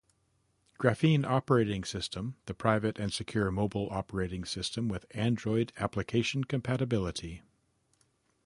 [0.79, 7.43] Graphene Operating System, the private and secure mobile operating system with Android application compability.